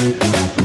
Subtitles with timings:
[0.00, 0.59] Thank you.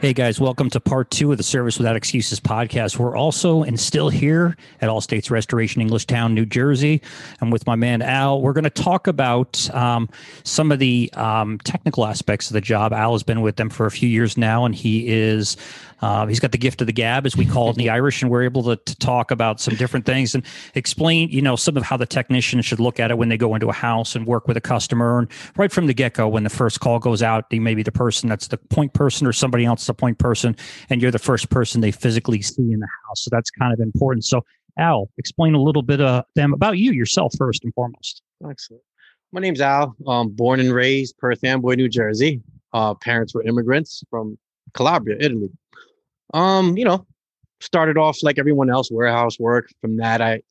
[0.00, 3.00] Hey guys, welcome to part two of the Service Without Excuses podcast.
[3.00, 7.02] We're also and still here at All States Restoration Englishtown, New Jersey.
[7.40, 8.40] I'm with my man Al.
[8.40, 10.08] We're going to talk about um,
[10.44, 12.92] some of the um, technical aspects of the job.
[12.92, 15.56] Al has been with them for a few years now, and he is
[16.00, 18.22] uh, he's got the gift of the gab, as we call it in the Irish,
[18.22, 20.44] and we're able to, to, talk about some different things and
[20.74, 23.54] explain, you know, some of how the technician should look at it when they go
[23.54, 25.18] into a house and work with a customer.
[25.18, 27.82] And right from the get go, when the first call goes out, they may be
[27.82, 30.56] the person that's the point person or somebody else point person,
[30.90, 33.22] and you're the first person they physically see in the house.
[33.24, 34.24] So that's kind of important.
[34.24, 34.44] So,
[34.78, 38.22] Al, explain a little bit of them about you yourself first and foremost.
[38.48, 38.82] Excellent.
[39.32, 39.94] My name's Al.
[40.06, 42.40] Um, born and raised Perth Amboy, New Jersey.
[42.72, 44.38] Uh, parents were immigrants from
[44.74, 45.50] Calabria, Italy
[46.34, 47.06] um, you know,
[47.60, 49.68] started off like everyone else, warehouse work.
[49.80, 50.42] From that, I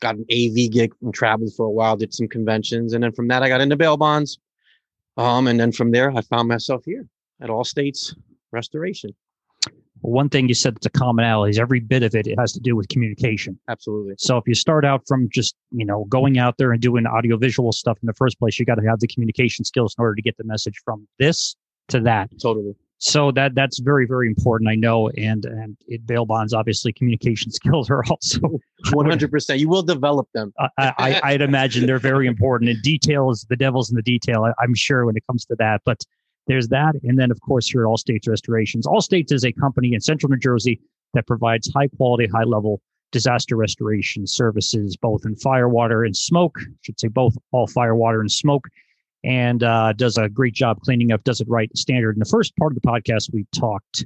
[0.00, 3.28] got an AV gig and traveled for a while, did some conventions, and then from
[3.28, 4.38] that, I got into bail bonds.
[5.16, 7.06] Um, and then from there, I found myself here
[7.40, 8.14] at All States
[8.54, 9.10] Restoration.
[10.00, 12.60] One thing you said that's a commonality is every bit of it, it has to
[12.60, 13.58] do with communication.
[13.68, 14.14] Absolutely.
[14.18, 17.72] So if you start out from just, you know, going out there and doing audiovisual
[17.72, 20.22] stuff in the first place, you got to have the communication skills in order to
[20.22, 21.56] get the message from this
[21.88, 22.30] to that.
[22.40, 26.92] Totally so that that's very very important i know and and it, bail bonds obviously
[26.92, 28.40] communication skills are also
[28.86, 33.46] 100% you will develop them I, I would imagine they're very important and detail is
[33.48, 36.02] the devil's in the detail I, i'm sure when it comes to that but
[36.46, 36.94] there's that.
[37.04, 38.86] And then of course here at all states restorations.
[38.86, 40.80] All states is a company in central new jersey
[41.14, 42.80] that provides high quality high level
[43.12, 46.56] disaster restoration services both in fire water and smoke.
[46.60, 48.68] I should say both all fire water and smoke.
[49.22, 52.16] And uh, does a great job cleaning up, does it right standard.
[52.16, 54.04] In the first part of the podcast, we talked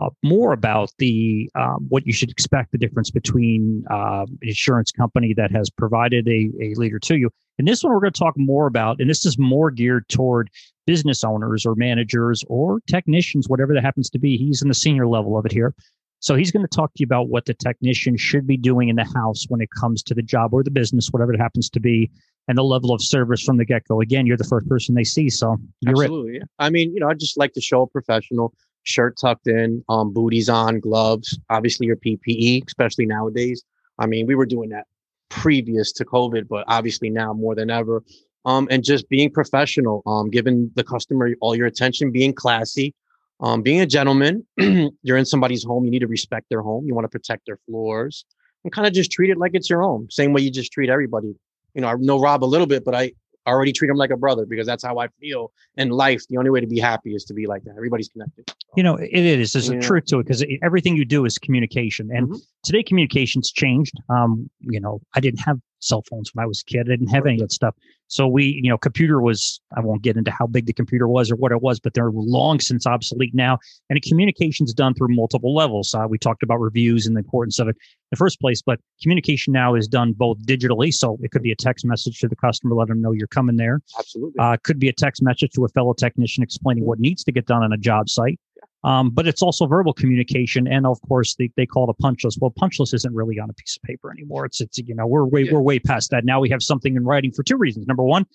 [0.00, 4.90] uh, more about the um, what you should expect the difference between uh, an insurance
[4.90, 7.30] company that has provided a, a leader to you.
[7.58, 10.50] And this one, we're going to talk more about, and this is more geared toward
[10.86, 14.36] business owners or managers or technicians, whatever that happens to be.
[14.36, 15.74] He's in the senior level of it here.
[16.18, 18.96] So he's going to talk to you about what the technician should be doing in
[18.96, 21.80] the house when it comes to the job or the business, whatever it happens to
[21.80, 22.10] be,
[22.48, 24.00] and the level of service from the get go.
[24.00, 26.36] Again, you're the first person they see, so absolutely.
[26.36, 26.44] It.
[26.58, 28.54] I mean, you know, I just like to show a professional
[28.84, 33.64] shirt tucked in, um, booties on, gloves, obviously your PPE, especially nowadays.
[33.98, 34.86] I mean, we were doing that
[35.28, 38.02] previous to COVID, but obviously now more than ever.
[38.44, 42.94] Um, and just being professional, um, giving the customer all your attention, being classy,
[43.40, 44.46] um, being a gentleman,
[45.02, 45.84] you're in somebody's home.
[45.84, 46.86] You need to respect their home.
[46.86, 48.24] You want to protect their floors
[48.62, 50.08] and kind of just treat it like it's your own.
[50.10, 51.34] Same way you just treat everybody.
[51.74, 53.12] You know, I know Rob a little bit, but I
[53.52, 56.22] already treat him like a brother because that's how I feel in life.
[56.28, 57.74] The only way to be happy is to be like that.
[57.76, 58.52] Everybody's connected.
[58.76, 59.52] You know, it is.
[59.52, 59.78] There's yeah.
[59.78, 62.10] a truth to it because everything you do is communication.
[62.12, 62.36] And mm-hmm.
[62.64, 63.94] Today, communication's changed.
[64.08, 66.80] Um, you know, I didn't have cell phones when I was a kid.
[66.88, 67.74] I didn't have any of that stuff.
[68.08, 71.30] So we, you know, computer was, I won't get into how big the computer was
[71.30, 73.58] or what it was, but they're long since obsolete now.
[73.88, 75.94] And communication is done through multiple levels.
[75.94, 78.78] Uh, we talked about reviews and the importance of it in the first place, but
[79.02, 80.92] communication now is done both digitally.
[80.92, 83.56] So it could be a text message to the customer, let them know you're coming
[83.56, 83.80] there.
[83.98, 84.38] Absolutely.
[84.38, 87.46] Uh, could be a text message to a fellow technician explaining what needs to get
[87.46, 88.38] done on a job site.
[88.84, 92.22] Um, but it's also verbal communication, and of course they, they call it a punch
[92.22, 92.38] list.
[92.40, 94.44] Well, punch list isn't really on a piece of paper anymore.
[94.44, 95.52] It's it's you know we're way yeah.
[95.52, 96.24] we're way past that.
[96.24, 97.86] Now we have something in writing for two reasons.
[97.86, 98.26] Number one,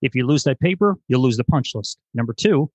[0.00, 1.98] if you lose that paper, you'll lose the punch list.
[2.14, 2.70] Number two,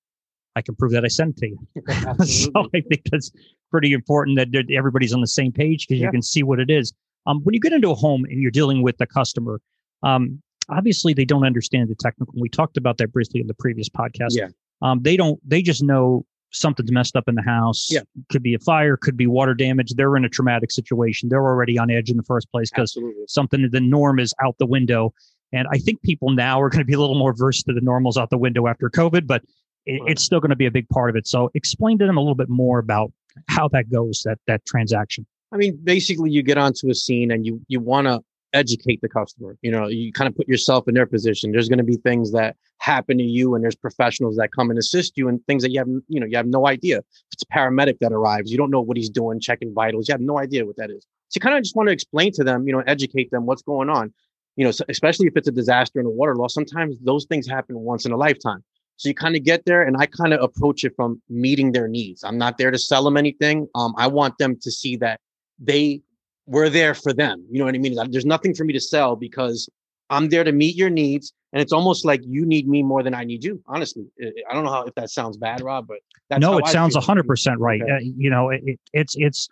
[0.56, 2.26] I can prove that I sent it to you.
[2.26, 3.32] so I think that's
[3.72, 6.08] pretty important that everybody's on the same page because yeah.
[6.08, 6.94] you can see what it is.
[7.26, 9.60] Um, when you get into a home and you're dealing with the customer,
[10.04, 10.40] um,
[10.70, 12.34] obviously they don't understand the technical.
[12.38, 14.32] We talked about that briefly in the previous podcast.
[14.32, 14.50] Yeah.
[14.84, 15.40] Um, they don't.
[15.48, 17.88] They just know something's messed up in the house.
[17.92, 18.02] Yeah.
[18.30, 19.94] Could be a fire, could be water damage.
[19.96, 21.30] They're in a traumatic situation.
[21.30, 22.98] They're already on edge in the first place because
[23.28, 25.14] something the norm is out the window.
[25.52, 27.82] And I think people now are going to be a little more versed to the
[27.82, 29.44] normals out the window after COVID, but
[29.86, 31.28] it, it's still going to be a big part of it.
[31.28, 33.12] So explain to them a little bit more about
[33.48, 35.26] how that goes, that that transaction.
[35.52, 38.22] I mean, basically you get onto a scene and you you want to
[38.54, 39.58] educate the customer.
[39.62, 41.52] You know, you kind of put yourself in their position.
[41.52, 44.80] There's going to be things that happen to you, and there's professionals that come and
[44.80, 47.00] assist you, and things that you have, you know, you have no idea.
[47.00, 50.08] If it's a paramedic that arrives, you don't know what he's doing, checking vitals.
[50.08, 51.06] You have no idea what that is.
[51.30, 53.64] So you kind of just want to explain to them, you know, educate them what's
[53.64, 54.14] going on.
[54.56, 56.54] You know, especially if it's a disaster and a water loss.
[56.54, 58.64] Sometimes those things happen once in a lifetime.
[58.98, 61.88] So you kind of get there, and I kind of approach it from meeting their
[61.88, 62.24] needs.
[62.24, 63.68] I'm not there to sell them anything.
[63.74, 65.20] Um, I want them to see that
[65.60, 66.02] they
[66.46, 67.46] we're there for them.
[67.50, 67.96] You know what I mean?
[68.12, 69.70] There's nothing for me to sell because
[70.10, 71.34] I'm there to meet your needs.
[71.54, 73.62] And it's almost like you need me more than I need you.
[73.68, 74.06] Honestly,
[74.50, 77.28] I don't know how if that sounds bad, Rob, but no, it I sounds hundred
[77.28, 77.82] percent right.
[77.82, 77.92] Okay.
[77.92, 79.48] Uh, you know, it, it's it's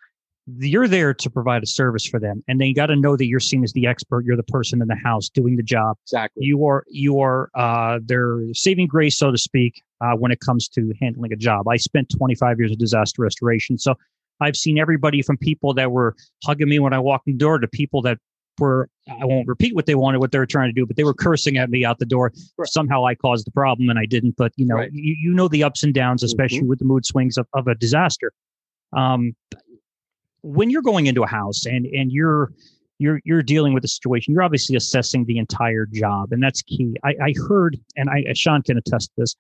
[0.58, 3.40] you're there to provide a service for them and they got to know that you're
[3.40, 6.66] seen as the expert you're the person in the house doing the job exactly you
[6.66, 10.94] are you are uh, their saving grace so to speak uh, when it comes to
[11.00, 13.94] handling a job i spent 25 years of disaster restoration so
[14.42, 17.60] i've seen everybody from people that were hugging me when i walked in the door
[17.60, 18.18] to people that
[18.60, 18.90] were
[19.22, 21.14] i won't repeat what they wanted what they were trying to do but they were
[21.14, 22.68] cursing at me out the door right.
[22.68, 24.92] somehow i caused the problem and i didn't but you know right.
[24.94, 26.68] you, you know the ups and downs especially mm-hmm.
[26.68, 28.32] with the mood swings of, of a disaster
[28.94, 29.34] um,
[30.42, 32.52] when you're going into a house and and you're
[33.02, 36.96] you're you're dealing with a situation, you're obviously assessing the entire job, and that's key.
[37.04, 39.36] I, I heard, and I Sean can attest to this.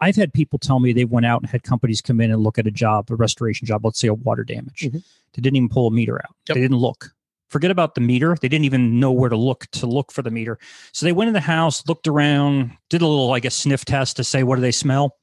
[0.00, 2.58] I've had people tell me they went out and had companies come in and look
[2.58, 4.80] at a job, a restoration job, let's say a water damage.
[4.80, 4.98] Mm-hmm.
[4.98, 6.34] They didn't even pull a meter out.
[6.48, 6.54] Yep.
[6.54, 7.12] They didn't look.
[7.48, 8.36] Forget about the meter.
[8.40, 10.58] They didn't even know where to look to look for the meter.
[10.92, 14.16] So they went in the house, looked around, did a little, I guess, sniff test
[14.16, 15.16] to say what do they smell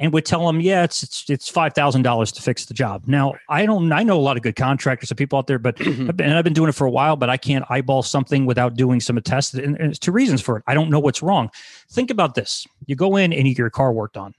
[0.00, 3.04] and would tell them, yeah, it's it's, it's five thousand dollars to fix the job.
[3.06, 5.78] Now, I don't, I know a lot of good contractors and people out there, but.
[6.00, 8.46] I've been, and I've been doing it for a while, but I can't eyeball something
[8.46, 9.52] without doing some tests.
[9.54, 10.64] And, and, there's two reasons for it.
[10.66, 11.50] I don't know what's wrong.
[11.90, 14.34] Think about this: you go in and you get your car worked on.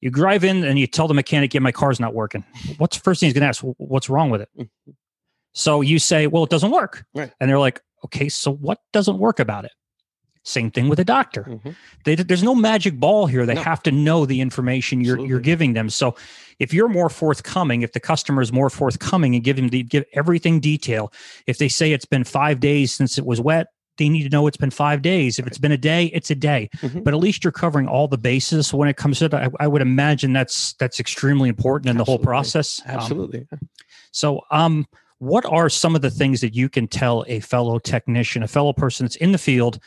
[0.00, 2.44] you drive in and you tell the mechanic, "Yeah, my car's not working."
[2.78, 3.62] What's the first thing he's going to ask?
[3.76, 4.48] What's wrong with it?
[4.58, 4.92] Mm-hmm.
[5.52, 7.30] So you say, "Well, it doesn't work," right.
[7.38, 9.72] and they're like, "Okay, so what doesn't work about it?"
[10.44, 11.44] Same thing with a doctor.
[11.44, 11.70] Mm-hmm.
[12.04, 13.46] They, there's no magic ball here.
[13.46, 13.62] They no.
[13.62, 15.88] have to know the information you're you're giving them.
[15.88, 16.16] So
[16.58, 20.04] if you're more forthcoming, if the customer is more forthcoming and give them the, give
[20.12, 21.12] everything detail,
[21.46, 23.68] if they say it's been five days since it was wet,
[23.98, 25.38] they need to know it's been five days.
[25.38, 26.70] If it's been a day, it's a day.
[26.78, 27.00] Mm-hmm.
[27.00, 28.72] But at least you're covering all the bases.
[28.72, 32.04] when it comes to I, I would imagine that's that's extremely important in Absolutely.
[32.04, 32.80] the whole process.
[32.86, 33.46] Um, Absolutely.
[33.52, 33.68] Um,
[34.10, 34.86] so, um,
[35.18, 38.72] what are some of the things that you can tell a fellow technician, a fellow
[38.72, 39.78] person that's in the field?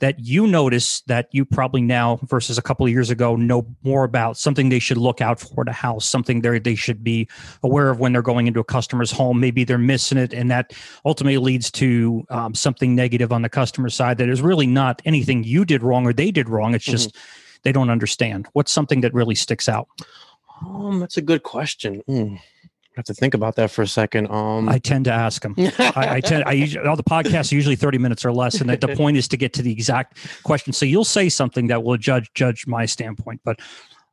[0.00, 4.04] That you notice that you probably now versus a couple of years ago know more
[4.04, 7.28] about something they should look out for at a house something they they should be
[7.62, 9.40] aware of when they're going into a customer's home.
[9.40, 10.72] Maybe they're missing it and that
[11.04, 15.44] ultimately leads to um, something negative on the customer side that is really not anything
[15.44, 16.74] you did wrong or they did wrong.
[16.74, 17.58] It's just mm-hmm.
[17.64, 18.46] they don't understand.
[18.52, 19.88] What's something that really sticks out?
[20.64, 22.02] Um that's a good question.
[22.08, 22.40] Mm
[22.98, 24.30] have to think about that for a second.
[24.30, 25.54] Um, I tend to ask them.
[25.56, 26.44] I, I, tend.
[26.44, 29.16] I usually all the podcasts are usually thirty minutes or less, and the, the point
[29.16, 30.72] is to get to the exact question.
[30.72, 33.60] So you'll say something that will judge judge my standpoint, but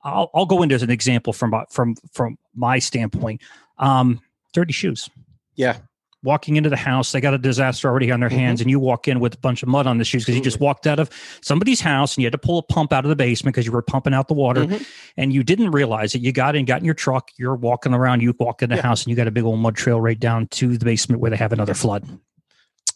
[0.04, 3.42] I'll I'll go into as an example from from from my standpoint.
[3.80, 4.22] Um,
[4.54, 5.10] dirty shoes.
[5.56, 5.78] Yeah,
[6.26, 7.14] walking into the house.
[7.14, 8.38] They got a disaster already on their mm-hmm.
[8.40, 10.42] hands, and you walk in with a bunch of mud on the shoes because you
[10.42, 11.10] just walked out of
[11.42, 13.72] somebody's house and you had to pull a pump out of the basement because you
[13.72, 14.84] were pumping out the water, mm-hmm.
[15.16, 16.22] and you didn't realize it.
[16.22, 18.82] You got in, got in your truck, you're walking around, you walk in the yeah.
[18.82, 21.32] house, and you got a big old mud trail right down to the basement where
[21.32, 22.06] they have another flood.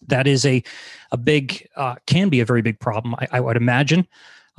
[0.07, 0.63] That is a
[1.11, 3.15] a big uh, can be a very big problem.
[3.15, 4.07] I, I would imagine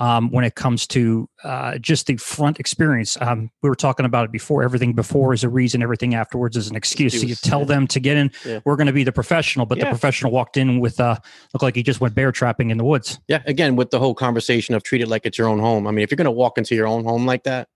[0.00, 3.18] um, when it comes to uh, just the front experience.
[3.20, 4.62] Um, we were talking about it before.
[4.62, 5.82] Everything before is a reason.
[5.82, 7.12] Everything afterwards is an excuse.
[7.12, 7.38] excuse.
[7.38, 7.66] So you tell yeah.
[7.66, 8.32] them to get in.
[8.44, 8.60] Yeah.
[8.64, 9.84] We're going to be the professional, but yeah.
[9.84, 11.16] the professional walked in with uh,
[11.52, 13.20] looked like he just went bear trapping in the woods.
[13.28, 13.42] Yeah.
[13.44, 15.86] Again, with the whole conversation of treat it like it's your own home.
[15.86, 17.68] I mean, if you're going to walk into your own home like that,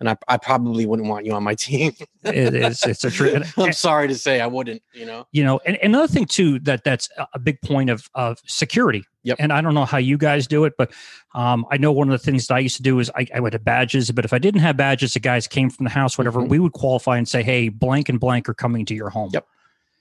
[0.00, 1.92] and I, I probably wouldn't want you on my team.
[2.24, 2.82] it is.
[2.84, 3.42] It's a true.
[3.56, 4.82] I'm sorry to say, I wouldn't.
[4.92, 5.26] You know.
[5.32, 9.04] You know, and, and another thing too that that's a big point of of security.
[9.24, 9.36] Yep.
[9.40, 10.92] And I don't know how you guys do it, but
[11.34, 13.40] um, I know one of the things that I used to do is I, I
[13.40, 14.10] would have badges.
[14.10, 16.48] But if I didn't have badges, the guys came from the house, whatever, mm-hmm.
[16.48, 19.46] we would qualify and say, "Hey, blank and blank are coming to your home." Yep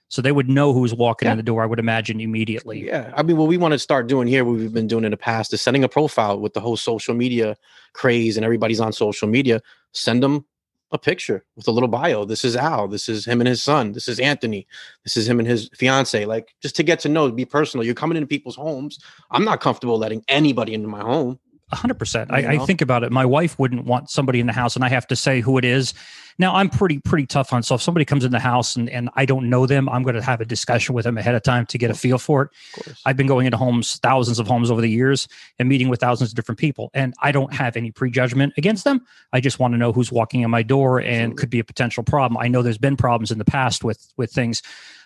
[0.10, 1.32] so they would know who's walking yeah.
[1.32, 4.08] in the door i would imagine immediately yeah i mean what we want to start
[4.08, 6.60] doing here what we've been doing in the past is sending a profile with the
[6.60, 7.56] whole social media
[7.94, 9.62] craze and everybody's on social media
[9.94, 10.46] send them
[10.92, 13.92] a picture with a little bio this is al this is him and his son
[13.92, 14.66] this is anthony
[15.04, 17.94] this is him and his fiance like just to get to know be personal you're
[17.94, 18.98] coming into people's homes
[19.32, 21.38] i'm not comfortable letting anybody into my home
[21.76, 22.32] hundred percent.
[22.32, 23.12] I, I, think about it.
[23.12, 25.66] My wife wouldn't want somebody in the house, and I have to say who it
[25.66, 25.94] is.
[26.40, 27.64] Now I'm pretty pretty tough on.
[27.64, 30.16] So if somebody comes in the house and, and I don't know them, I'm going
[30.16, 32.96] to have a discussion with them ahead of time to get a feel for it.
[33.06, 35.28] I've been going into homes, thousands of homes over the years,
[35.58, 39.06] and meeting with thousands of different people, and I don't have any prejudgment against them.
[39.34, 41.36] I just want to know who's walking in my door and Absolutely.
[41.36, 42.38] could be a potential problem.
[42.42, 44.62] I know there's been problems in the past with with things.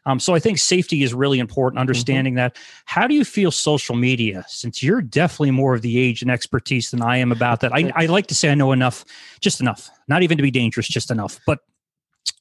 [0.05, 1.81] Um, so I think safety is really important, mm-hmm.
[1.81, 2.55] understanding mm-hmm.
[2.55, 2.57] that.
[2.85, 6.89] How do you feel social media, since you're definitely more of the age and expertise
[6.89, 7.71] than I am about that?
[7.71, 9.05] I, I like to say I know enough,
[9.41, 11.39] just enough, not even to be dangerous, just enough.
[11.47, 11.59] But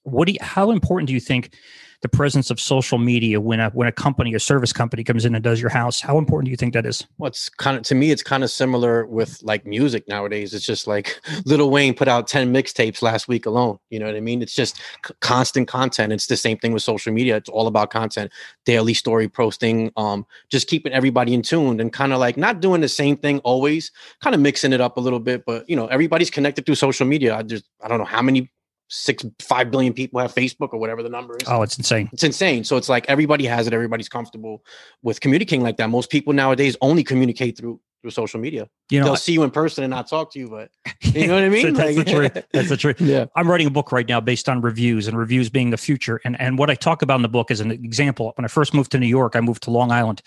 [0.04, 1.54] what do you, how important do you think
[2.02, 5.34] the presence of social media when a when a company, a service company comes in
[5.34, 6.00] and does your house?
[6.00, 7.06] How important do you think that is?
[7.18, 10.54] Well, it's kind of to me, it's kind of similar with like music nowadays.
[10.54, 13.78] It's just like Lil Wayne put out 10 mixtapes last week alone.
[13.90, 14.40] You know what I mean?
[14.40, 14.76] It's just
[15.06, 16.12] c- constant content.
[16.12, 17.36] It's the same thing with social media.
[17.36, 18.32] It's all about content,
[18.64, 22.80] daily story posting, um, just keeping everybody in tune and kind of like not doing
[22.80, 23.92] the same thing always,
[24.22, 25.44] kind of mixing it up a little bit.
[25.44, 27.36] But you know, everybody's connected through social media.
[27.36, 28.50] I just I don't know how many
[28.90, 31.48] six, five billion people have Facebook or whatever the number is.
[31.48, 32.10] Oh, it's insane.
[32.12, 32.64] It's insane.
[32.64, 33.72] So it's like everybody has it.
[33.72, 34.62] Everybody's comfortable
[35.02, 35.88] with communicating like that.
[35.88, 38.66] Most people nowadays only communicate through through social media.
[38.90, 40.70] You know, They'll see you in person and not talk to you, but
[41.02, 41.74] you know what I mean?
[41.74, 42.32] that's the truth.
[42.52, 42.98] That's the truth.
[43.00, 43.26] yeah.
[43.36, 46.20] I'm writing a book right now based on reviews and reviews being the future.
[46.24, 48.32] And and what I talk about in the book is an example.
[48.36, 50.22] When I first moved to New York, I moved to Long Island,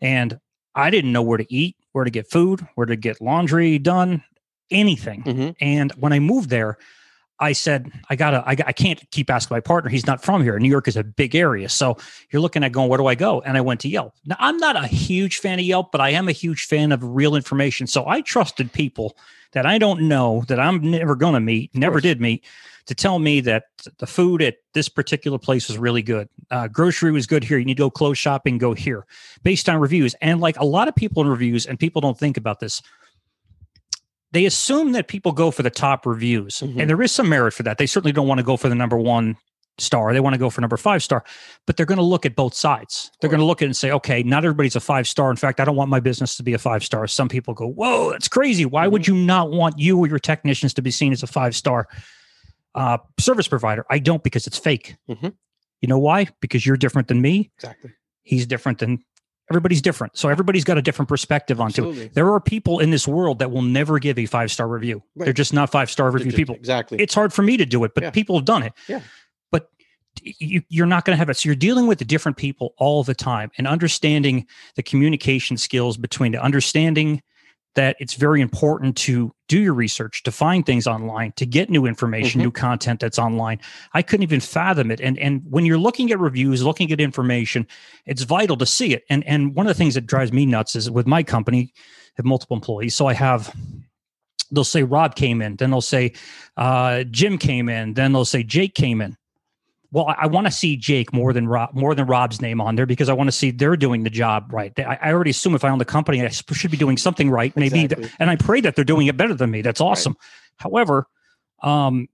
[0.00, 0.38] and
[0.74, 4.22] I didn't know where to eat, where to get food, where to get laundry done,
[4.70, 5.22] anything.
[5.24, 5.56] Mhm.
[5.60, 6.76] And when I moved there,
[7.40, 9.90] I said, I gotta, I, I can't keep asking my partner.
[9.90, 10.58] He's not from here.
[10.58, 11.68] New York is a big area.
[11.68, 11.96] So
[12.30, 13.40] you're looking at going, where do I go?
[13.42, 14.14] And I went to Yelp.
[14.26, 17.02] Now, I'm not a huge fan of Yelp, but I am a huge fan of
[17.02, 17.86] real information.
[17.86, 19.16] So I trusted people
[19.52, 22.44] that I don't know, that I'm never going to meet, never did meet,
[22.86, 23.64] to tell me that
[23.98, 26.28] the food at this particular place was really good.
[26.50, 27.58] Uh, grocery was good here.
[27.58, 29.06] You need to go clothes shopping, go here
[29.42, 30.14] based on reviews.
[30.22, 32.82] And like a lot of people in reviews, and people don't think about this,
[34.32, 36.56] they assume that people go for the top reviews.
[36.58, 36.80] Mhm.
[36.80, 37.78] And there is some merit for that.
[37.78, 39.36] They certainly don't want to go for the number one
[39.78, 40.12] star.
[40.12, 41.24] They want to go for number five star,
[41.66, 43.10] but they're going to look at both sides.
[43.20, 45.30] They're going to look at it and say, okay, not everybody's a five star.
[45.30, 47.06] In fact, I don't want my business to be a five star.
[47.06, 48.64] Some people go, whoa, that's crazy.
[48.64, 51.54] Why would you not want you or your technicians to be seen as a five
[51.54, 51.86] star
[52.74, 53.86] uh, service provider?
[53.88, 54.96] I don't because it's fake.
[55.08, 55.32] Mhm.
[55.80, 56.26] You know why?
[56.40, 57.50] Because you're different than me.
[57.56, 57.92] Exactly.
[58.24, 58.98] He's different than
[59.50, 60.16] everybody's different.
[60.16, 62.14] So everybody's got a different perspective onto it.
[62.14, 65.02] There are people in this world that will never give a five star review.
[65.16, 65.26] Right.
[65.26, 66.54] They're just not five star review people.
[66.54, 66.98] Exactly.
[67.00, 68.10] It's hard for me to do it, but Yeah.
[68.10, 68.72] people have done it.
[68.88, 69.00] Yeah.
[69.50, 69.70] But
[70.22, 71.36] you, you're not going to have it.
[71.36, 75.96] So you're dealing with the different people all the time and understanding the communication skills
[75.96, 77.22] between the understanding
[77.78, 81.86] that it's very important to do your research, to find things online, to get new
[81.86, 82.44] information, Mhm.
[82.44, 83.60] new content that's online.
[83.94, 85.00] I couldn't even fathom it.
[85.00, 87.68] And and when you're looking at reviews, looking at information,
[88.04, 89.04] it's vital to see it.
[89.08, 92.16] And and one of the things that drives me nuts is with my company, I
[92.16, 92.96] have multiple employees.
[92.96, 93.54] So I have
[94.50, 96.12] they'll say Rob came in, then they'll say
[96.56, 99.16] uh, Jim came in, then they'll say Jake came in.
[99.90, 102.76] Well, I, I want to see Jake more than Rob, more than Rob's name on
[102.76, 104.74] there because I want to see they're doing the job right.
[104.74, 107.30] They- I, I already assume if I own the company, I should be doing something
[107.30, 107.56] right.
[107.56, 108.10] Maybe, th- Exactly.
[108.18, 109.62] and I pray that they're doing it better than me.
[109.62, 110.16] That's awesome.
[110.56, 111.06] However,
[111.62, 112.08] um,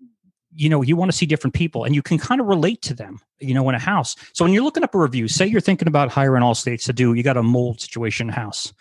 [0.56, 2.94] you know, you want to see different people, and you can kind of relate to
[2.94, 3.18] them.
[3.40, 4.14] You know, in a house.
[4.32, 6.92] So when you're looking up a review, say you're thinking about hiring all states to
[6.92, 8.72] do, you got a mold situation house,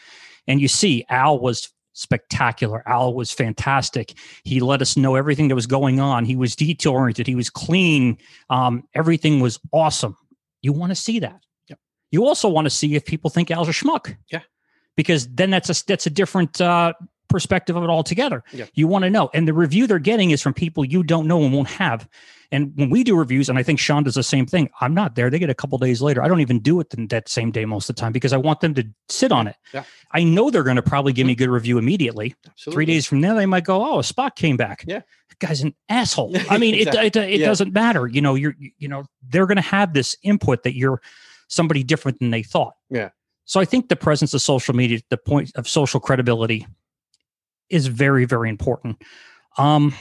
[0.48, 2.84] and you see Al was spectacular.
[2.88, 4.14] Al was fantastic.
[4.44, 6.26] He let us know everything that was going on.
[6.26, 7.28] He was detail oriented.
[7.28, 8.18] He was clean.
[8.50, 10.18] Um, everything was awesome.
[10.62, 11.42] You want to see that.
[11.70, 11.80] Yep.
[12.12, 14.16] You also want to see if people think Al's a schmuck.
[14.32, 14.42] Yeah.
[14.96, 16.94] Because then that's a that's a different uh,
[17.34, 18.44] perspective of it altogether.
[18.54, 18.66] Yeah.
[18.76, 21.42] You want to know, and the review they're getting is from people you don't know
[21.44, 22.08] and won't have.
[22.52, 25.16] And when we do reviews, and I think Sean does the same thing, I'm not
[25.16, 25.32] there.
[25.32, 26.22] They get a couple days later.
[26.22, 28.62] I don't even do it that same day most of the time because I want
[28.62, 29.56] them to sit on it.
[29.74, 29.84] Yeah.
[30.12, 32.36] I know they're going to probably give me a good review immediately.
[32.48, 32.76] Absolutely.
[32.76, 35.02] Three days from now, they might go, "Oh, a spot came back." Yeah.
[35.30, 36.36] that guy's an asshole.
[36.52, 37.48] I mean, it it, it Yeah.
[37.48, 38.06] doesn't matter.
[38.08, 41.02] You know, you're you know they're going to have this input that you're
[41.48, 42.74] somebody different than they thought.
[42.92, 43.10] Yeah.
[43.46, 46.66] So I think the presence of social media, the point of social credibility,
[47.70, 49.02] is very very important.
[49.58, 49.94] Um,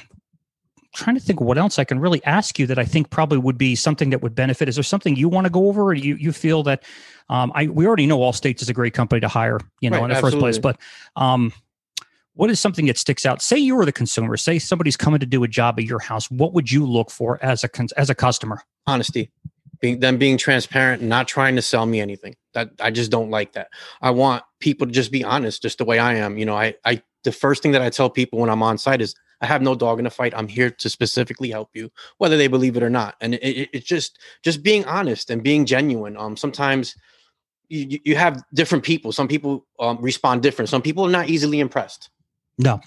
[0.94, 3.56] trying to think what else I can really ask you that I think probably would
[3.56, 4.68] be something that would benefit.
[4.68, 6.84] Is there something you want to go over, or you you feel that
[7.28, 9.98] um, I we already know All States is a great company to hire, you know,
[9.98, 10.78] Right, in the first place, but
[11.16, 11.52] um,
[12.34, 13.42] what is something that sticks out?
[13.42, 14.36] Say you were the consumer.
[14.36, 16.30] Say somebody's coming to do a job at your house.
[16.30, 18.62] What would you look for as a cons- as a customer?
[18.86, 19.30] honesty
[19.80, 23.30] being them being transparent and not trying to sell me anything that i just don't
[23.30, 23.68] like that
[24.00, 26.74] i want people to just be honest just the way i am you know i
[26.84, 29.62] i the first thing that i tell people when i'm on site is i have
[29.62, 30.32] no dog in the fight.
[30.36, 33.16] I'm here to specifically help you whether they believe it or not.
[33.20, 36.16] And it, it, it's just just being honest and being genuine.
[36.16, 36.94] Um sometimes
[37.68, 39.12] you- you have different people.
[39.12, 40.68] Some people um, respond different.
[40.68, 42.10] Some people are not easily impressed.
[42.58, 42.80] No.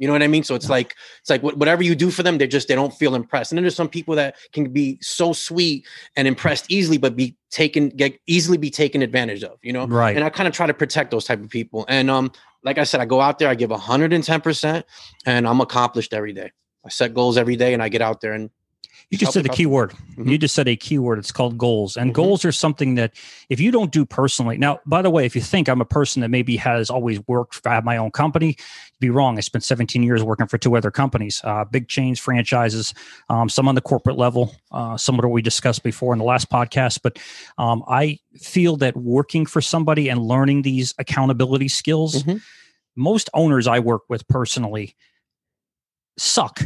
[0.00, 0.42] You know what I mean?
[0.42, 0.72] So it's No.
[0.72, 3.52] like it's like whatever you do for them, they just they don't feel impressed.
[3.52, 7.36] And then there's some people that can be so sweet and impressed easily, but be
[7.50, 9.58] taken get easily be taken advantage of.
[9.62, 10.16] You know, Right.
[10.16, 11.84] and I kind of try to protect those type of people.
[11.86, 12.32] And um,
[12.64, 14.86] like I said, I go out there, I give 110 percent,
[15.26, 16.50] and I'm accomplished every day.
[16.84, 18.48] I set goals every day, and I get out there and
[19.10, 19.92] You just said the a key word.
[20.16, 20.30] Mhm.
[20.30, 21.18] You just said a keyword.
[21.18, 21.96] It's called goals.
[21.96, 22.14] And Mhm.
[22.14, 23.12] goals are something that
[23.48, 26.20] if you don't do personally, now, by the way, if you think I'm a person
[26.22, 29.36] that maybe has always worked, I have my own company, you'd be wrong.
[29.36, 32.94] I spent 17 years working for two other companies, uh, big chains, franchises,
[33.28, 36.24] um, some on the corporate level, uh, some of what we discussed before in the
[36.24, 37.00] last podcast.
[37.02, 37.18] But
[37.58, 42.40] um, I feel that working for somebody and learning these accountability skills, Mhm.
[42.94, 44.94] most owners I work with personally
[46.16, 46.60] suck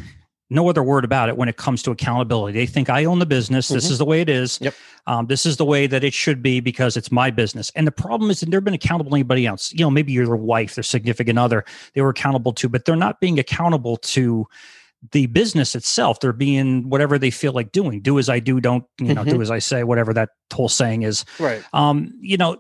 [0.50, 2.58] no other word about it when it comes to accountability.
[2.58, 3.68] They think I own the business.
[3.68, 3.90] This Mhm.
[3.92, 4.58] is the way it is.
[4.60, 4.74] Yep.
[5.06, 7.72] Um, this is the way that it should be because it's my business.
[7.74, 9.72] And the problem is that they've been accountable to anybody else.
[9.72, 12.94] You know, maybe you're their wife, their significant other, they were accountable to, but they're
[12.96, 14.46] not being accountable to
[15.12, 18.84] the business itself they're being whatever they feel like doing do as i do don't
[18.98, 19.28] you know Mhm.
[19.32, 21.62] do as i say whatever that whole saying is Right.
[21.74, 22.56] um you know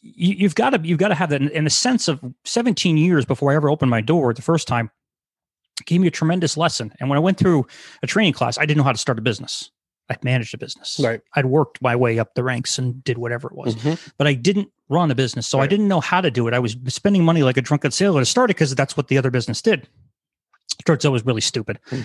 [0.00, 2.96] you, you've got to you've got to have that in, in the sense of 17
[2.96, 4.88] years before i ever opened my door the first time
[5.86, 7.66] gave me a tremendous lesson and when i went through
[8.02, 9.70] a training class i didn't know how to start a business
[10.10, 11.20] i managed a business Right.
[11.34, 13.98] i'd worked my way up the ranks and did whatever it was Mhm.
[14.16, 15.46] but I didn't run a business.
[15.46, 16.54] So I didn't know how to do it.
[16.54, 19.18] I was spending money like a drunken sailor to start it because that's what the
[19.18, 19.86] other business did.
[20.86, 21.78] Turns out it was really stupid.
[21.90, 22.00] Hmm.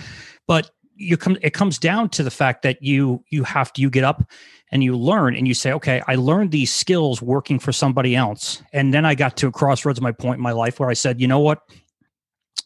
[0.46, 3.88] But you come it comes down to the fact that you you have to you
[3.88, 4.30] get up
[4.70, 8.62] and you learn and you say, okay, I learned these skills working for somebody else.
[8.74, 11.20] And then I got to a crossroads my point in my life where I said,
[11.22, 11.62] you know what?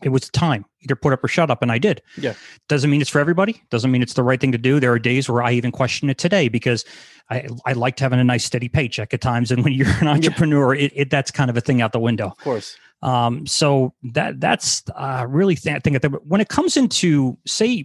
[0.02, 0.64] It was time.
[0.82, 1.62] Either put up or shut up.
[1.62, 2.02] And I did.
[2.16, 2.34] Yeah.
[2.68, 3.62] Doesn't mean it's for everybody.
[3.70, 4.78] Doesn't mean it's the right thing to do.
[4.78, 6.84] There are days where I even question it today because
[7.30, 9.50] I, I liked having a nice steady paycheck at times.
[9.50, 12.28] And when you're an entrepreneur, it, it that's kind of a thing out the window.
[12.28, 12.76] Of course.
[13.02, 17.84] Um, so that that's uh, really th- that when it comes into say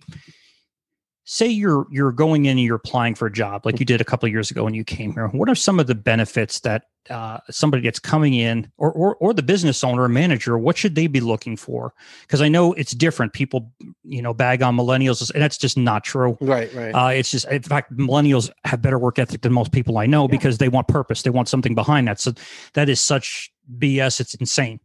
[1.26, 4.04] say you're you're going in and you're applying for a job like you did a
[4.04, 5.28] couple of years ago when you came here.
[5.28, 9.34] What are some of the benefits that uh, somebody that's coming in or, or or
[9.34, 11.94] the business owner or manager what should they be looking for?
[12.22, 13.34] Because I know it's different.
[13.34, 13.72] People
[14.04, 16.38] you know bag on millennials and that's just not true.
[16.42, 16.74] Right.
[16.74, 16.92] Right.
[16.92, 20.24] Uh, it's just, in fact, millennials have better work ethic than most people I know
[20.24, 20.28] Yeah.
[20.32, 21.22] because they want purpose.
[21.22, 22.20] They want something behind that.
[22.20, 22.34] So
[22.74, 24.20] that is such BS.
[24.20, 24.80] It's insane.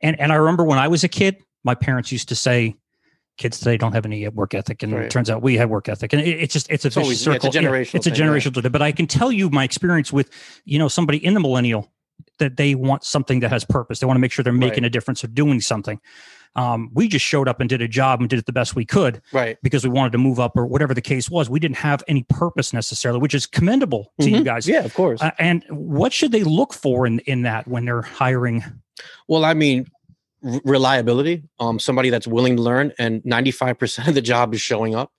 [0.00, 2.74] And and I remember when I was a kid, my parents used to say,
[3.42, 6.12] "Kids today don't have any work ethic," and it turns out we have work ethic.
[6.12, 7.68] And it, it's just it's a It's vicious always- yeah, it's a circle.
[7.70, 8.26] generational it's a thing, yeah.
[8.30, 8.72] generational thing.
[8.72, 10.30] But I can tell you my experience with
[10.64, 11.90] you know somebody in the millennial
[12.38, 13.98] that they want something that has purpose.
[14.00, 14.86] They want to make sure they're making Right.
[14.86, 16.00] a difference or doing something.
[16.54, 18.84] Um, we just showed up and did a job and did it the best we
[18.84, 19.56] could right.
[19.62, 21.48] because we wanted to move up or whatever the case was.
[21.48, 24.44] We didn't have any purpose necessarily, which is commendable to you Mhm.
[24.44, 24.68] guys.
[24.68, 24.84] Yeah.
[24.84, 25.22] Of course.
[25.22, 28.62] Uh, and what should they look for in, in that when they're hiring?
[29.28, 29.86] Well, I mean,
[30.64, 31.42] reliability.
[31.60, 35.10] Um, somebody that's willing to learn, and ninety-five percent of the job is showing up.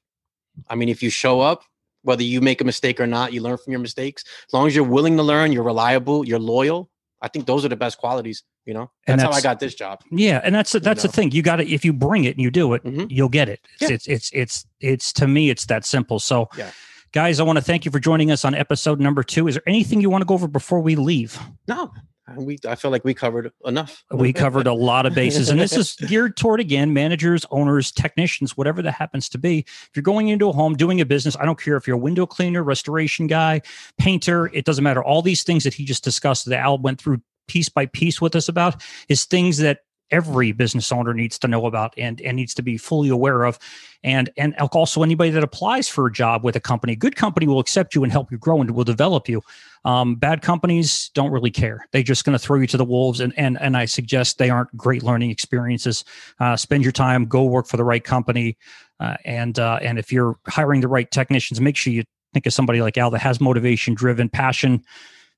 [0.70, 1.64] I mean, if you show up,
[2.04, 4.24] whether you make a mistake or not, you learn from your mistakes.
[4.48, 6.90] As long as you're willing to learn, you're reliable, you're loyal.
[7.22, 8.44] I think those are the best qualities.
[8.66, 10.00] You know, And that's, how I got this job.
[10.10, 11.12] Yeah, and that's that's the know.
[11.12, 11.32] thing.
[11.32, 13.08] You got to if you bring it and you do it, Mhm.
[13.10, 13.60] you'll get it.
[13.74, 13.96] It's, Yeah.
[13.96, 16.18] it's it's it's it's to me it's that simple.
[16.20, 16.72] So, Yeah.
[17.12, 19.50] guys, I want to thank you for joining us on episode number two.
[19.50, 21.38] Is there anything you want to go over before we leave?
[21.68, 21.92] No,
[22.28, 22.58] Uh, we.
[22.68, 24.04] I feel like we covered enough.
[24.14, 28.56] We covered a lot of bases, and this is geared toward again managers, owners, technicians,
[28.56, 29.60] whatever that happens to be.
[29.60, 32.00] If you're going into a home doing a business, I don't care if you're a
[32.00, 33.62] window cleaner, restoration guy,
[33.98, 35.04] painter, it doesn't matter.
[35.04, 38.36] All these things that he just discussed, that Al went through piece by piece with
[38.36, 39.80] us about, is things that
[40.14, 43.60] every business owner needs to know about and and needs to be fully aware of.
[44.04, 47.60] And and also anybody that applies for a job with a company good company will
[47.60, 49.42] accept you and help you grow and will develop you.
[49.86, 51.86] Um, bad companies don't really care.
[51.92, 53.20] They're just going to throw you to the wolves.
[53.20, 56.06] And and and i suggest they aren't great learning experiences.
[56.40, 58.56] Uh, spend your time go work for the right company.
[59.00, 62.54] Uh, and uh, and if you're hiring the right technicians make sure you think of
[62.54, 64.84] somebody like al that has motivation driven passion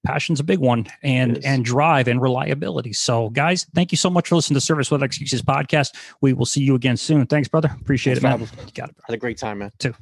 [0.05, 1.45] passion's a big one and yes.
[1.45, 2.93] and drive and reliability.
[2.93, 5.95] So guys thank you so much for listening to service with excuses podcast.
[6.21, 7.25] We will see you again soon.
[7.25, 7.75] Thanks brother.
[7.81, 8.65] Appreciate thanks, it man.
[8.65, 9.03] you got it bro.
[9.07, 9.71] had a great time man.
[9.79, 9.93] Too.